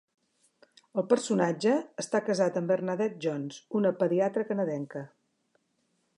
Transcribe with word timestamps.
El 1.01 1.05
personatge 1.11 1.75
està 2.05 2.21
casat 2.31 2.59
amb 2.63 2.73
Bernadette 2.75 3.23
Jones, 3.27 3.61
una 3.83 3.93
pediatra 4.01 4.49
canadenca. 4.53 5.07